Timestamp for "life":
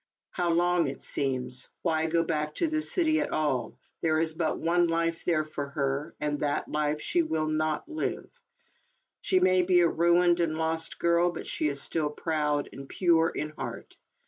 4.87-5.25, 6.67-6.99